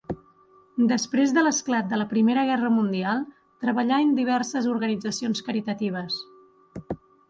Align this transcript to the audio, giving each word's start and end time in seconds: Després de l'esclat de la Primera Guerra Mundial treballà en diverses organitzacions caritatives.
Després 0.91 1.33
de 1.35 1.43
l'esclat 1.47 1.91
de 1.91 1.99
la 2.03 2.07
Primera 2.15 2.47
Guerra 2.49 2.73
Mundial 2.79 3.23
treballà 3.67 4.03
en 4.09 4.19
diverses 4.25 4.73
organitzacions 4.75 5.49
caritatives. 5.51 6.23